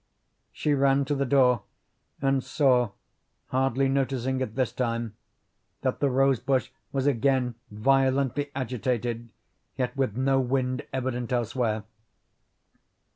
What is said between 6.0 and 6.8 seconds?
rose bush